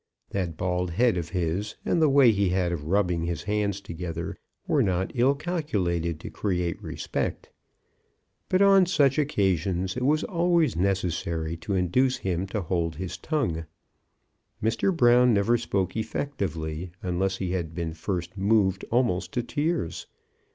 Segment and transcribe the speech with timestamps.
[0.31, 4.35] That bald head of his, and the way he had of rubbing his hands together,
[4.65, 7.51] were not ill calculated to create respect.
[8.49, 13.67] But on such occasions it was always necessary to induce him to hold his tongue.
[14.59, 14.91] Mr.
[14.91, 20.07] Brown never spoke effectively unless he had been first moved almost to tears.